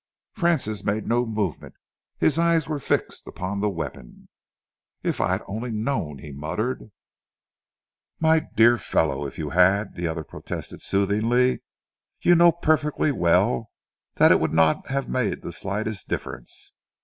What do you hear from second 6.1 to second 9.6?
he muttered. "My dear fellow, if you